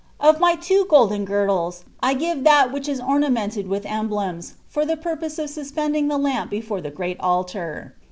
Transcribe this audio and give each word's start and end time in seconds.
Of 0.19 0.41
in* 0.41 0.57
two 0.59 0.85
golden 0.89 1.25
girdles, 1.25 1.85
1 2.01 2.17
give 2.17 2.43
that 2.43 2.71
which 2.71 2.89
is 2.89 2.99
ornamented 2.99 3.67
with 3.67 3.83
cmblenu, 3.83 4.51
Icir 4.73 4.87
the 4.87 4.97
purpose 4.97 5.37
of 5.37 5.51
suspending 5.51 6.07
ilie 6.09 6.23
lamp 6.23 6.49
before 6.49 6.81
the 6.81 6.89
great 6.89 7.19
altar. 7.19 7.93